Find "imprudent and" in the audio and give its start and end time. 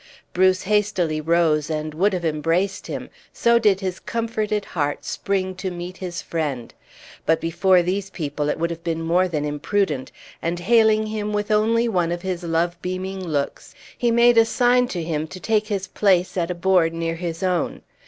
9.45-10.57